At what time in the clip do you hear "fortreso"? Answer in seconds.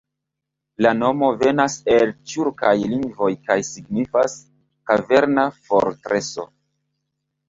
5.69-6.47